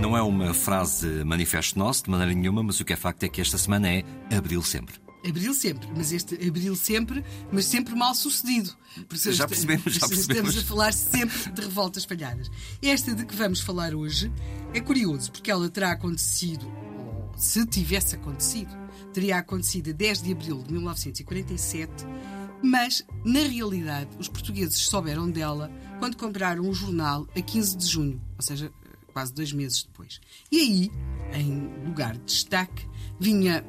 [0.00, 3.28] Não é uma frase manifesto nosso de maneira nenhuma, mas o que é facto é
[3.28, 5.07] que esta semana é Abril Sempre.
[5.26, 8.74] Abril sempre, mas este abril sempre, mas sempre mal sucedido.
[9.08, 10.54] Porque já percebemos, já percebemos.
[10.54, 12.50] Estamos a falar sempre de revoltas falhadas.
[12.80, 14.30] Esta de que vamos falar hoje
[14.72, 18.70] é curioso, porque ela terá acontecido, ou se tivesse acontecido,
[19.12, 22.06] teria acontecido a 10 de abril de 1947,
[22.62, 28.20] mas, na realidade, os portugueses souberam dela quando compraram o jornal a 15 de junho,
[28.36, 28.72] ou seja,
[29.12, 30.20] quase dois meses depois.
[30.50, 30.92] E aí,
[31.34, 32.86] em lugar de destaque,
[33.18, 33.64] vinha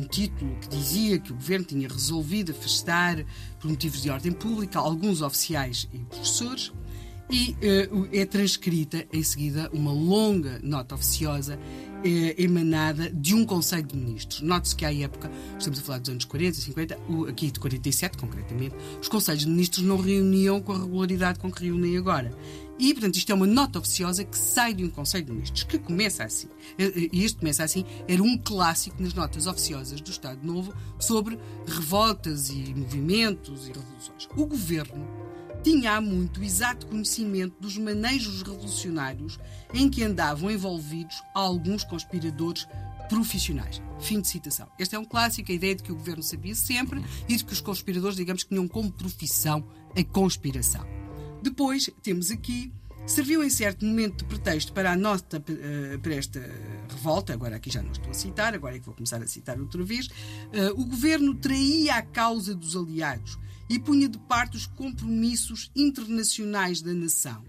[0.00, 3.22] um título que dizia que o governo tinha resolvido afastar,
[3.60, 6.72] por motivos de ordem pública, alguns oficiais e professores,
[7.30, 7.56] e
[7.92, 13.96] uh, é transcrita em seguida uma longa nota oficiosa uh, emanada de um Conselho de
[13.96, 14.40] Ministros.
[14.40, 18.18] Note-se que à época, estamos a falar dos anos 40, 50, o, aqui de 47
[18.18, 22.32] concretamente, os Conselhos de Ministros não reuniam com a regularidade com que reúnem agora.
[22.78, 25.78] E, portanto, isto é uma nota oficiosa que sai de um Conselho de Ministros, que
[25.78, 26.48] começa assim.
[27.12, 32.48] E este começa assim, era um clássico nas notas oficiosas do Estado Novo sobre revoltas
[32.48, 34.26] e movimentos e revoluções.
[34.34, 35.29] O governo
[35.62, 39.38] tinha há muito exato conhecimento dos manejos revolucionários
[39.74, 42.66] em que andavam envolvidos alguns conspiradores
[43.08, 43.82] profissionais.
[43.98, 44.68] Fim de citação.
[44.78, 47.52] Este é um clássico, a ideia de que o governo sabia sempre e de que
[47.52, 50.86] os conspiradores, digamos, tinham como profissão a conspiração.
[51.42, 52.72] Depois temos aqui
[53.06, 56.40] serviu em certo momento de pretexto para a nota uh, para esta
[56.88, 59.60] revolta, agora aqui já não estou a citar, agora é que vou começar a citar
[59.60, 64.66] outra vez, uh, o governo traía a causa dos aliados e punha de parte os
[64.66, 67.44] compromissos internacionais da nação.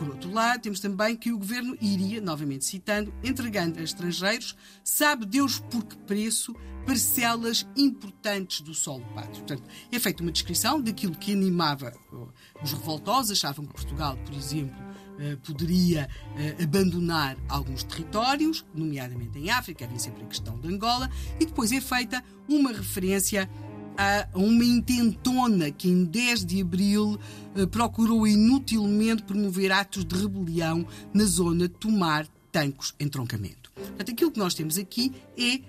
[0.00, 5.26] Por outro lado, temos também que o governo iria, novamente citando, entregando a estrangeiros, sabe
[5.26, 9.44] Deus por que preço, parcelas importantes do solo pátrio.
[9.44, 11.92] Portanto, é feita uma descrição daquilo que animava
[12.62, 14.74] os revoltosos, achavam que Portugal, por exemplo,
[15.18, 16.08] eh, poderia
[16.38, 21.72] eh, abandonar alguns territórios, nomeadamente em África, havia sempre a questão de Angola, e depois
[21.72, 23.50] é feita uma referência
[24.00, 27.20] a uma intentona que em 10 de abril
[27.54, 33.70] eh, procurou inutilmente promover atos de rebelião na zona de Tomar Tancos Entroncamento.
[33.74, 35.60] Portanto, aquilo que nós temos aqui é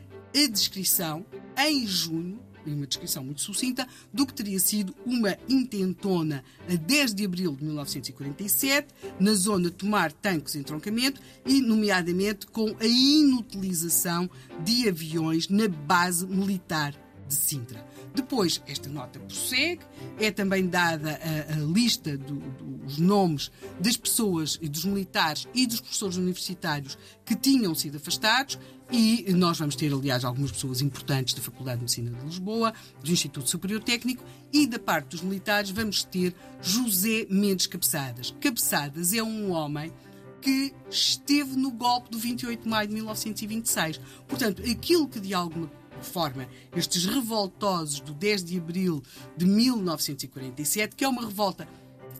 [0.43, 1.25] a descrição
[1.57, 7.25] em junho uma descrição muito sucinta do que teria sido uma intentona a 10 de
[7.25, 14.29] abril de 1947, na zona de Tomar Tancos Entroncamento e, nomeadamente, com a inutilização
[14.63, 16.93] de aviões na base militar
[17.35, 17.85] de Sintra.
[18.13, 19.81] Depois, esta nota prossegue,
[20.19, 25.65] é também dada a, a lista do, dos nomes das pessoas e dos militares e
[25.65, 28.59] dos professores universitários que tinham sido afastados
[28.91, 33.11] e nós vamos ter, aliás, algumas pessoas importantes da Faculdade de Medicina de Lisboa, do
[33.11, 38.35] Instituto Superior Técnico e da parte dos militares vamos ter José Mendes Cabeçadas.
[38.41, 39.93] Cabeçadas é um homem
[40.41, 44.01] que esteve no golpe do 28 de maio de 1926.
[44.27, 45.71] Portanto, aquilo que de alguma
[46.03, 49.03] forma estes revoltosos do 10 de abril
[49.35, 51.67] de 1947, que é uma revolta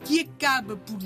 [0.04, 0.98] que acaba por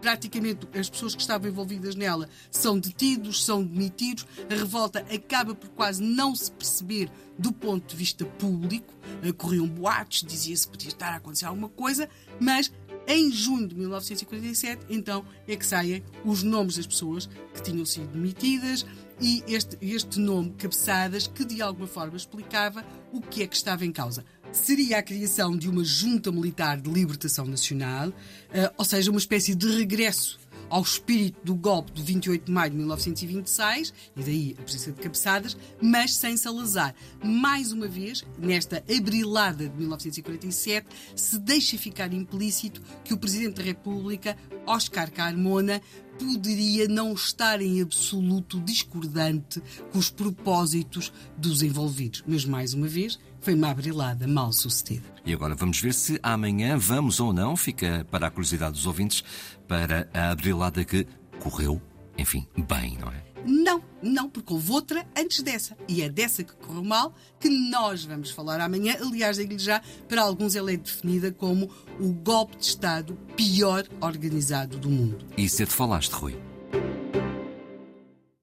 [0.00, 4.26] praticamente as pessoas que estavam envolvidas nela são detidos, são demitidos.
[4.50, 8.92] A revolta acaba por quase não se perceber do ponto de vista público.
[9.36, 12.08] Corriam boatos, dizia-se que podia estar a acontecer alguma coisa,
[12.40, 12.72] mas
[13.06, 18.08] em junho de 1947, então, é que saem os nomes das pessoas que tinham sido
[18.08, 18.86] demitidas
[19.20, 23.84] e este, este nome, Cabeçadas, que de alguma forma explicava o que é que estava
[23.84, 28.12] em causa seria a criação de uma junta militar de libertação nacional,
[28.52, 30.38] eh, ou seja, uma espécie de regresso
[30.68, 35.00] ao espírito do golpe do 28 de maio de 1926, e daí a presença de
[35.00, 36.94] cabeçadas, mas sem Salazar.
[37.22, 43.64] Mais uma vez, nesta abrilada de 1947, se deixa ficar implícito que o Presidente da
[43.64, 44.36] República,
[44.70, 45.82] Oscar Carmona,
[46.16, 52.22] poderia não estar em absoluto discordante com os propósitos dos envolvidos.
[52.24, 55.02] Mas, mais uma vez, foi uma abrilada mal sucedida.
[55.26, 59.24] E agora vamos ver se amanhã vamos ou não, fica para a curiosidade dos ouvintes,
[59.66, 61.06] para a abrilada que
[61.40, 61.82] correu,
[62.20, 63.24] enfim, bem, não é?
[63.46, 65.76] Não, não, porque houve outra antes dessa.
[65.88, 68.96] E é dessa que correu mal que nós vamos falar amanhã.
[69.00, 74.76] Aliás, digo-lhe já, para alguns ela é definida como o golpe de Estado pior organizado
[74.76, 75.24] do mundo.
[75.36, 76.49] E cedo falaste, Rui.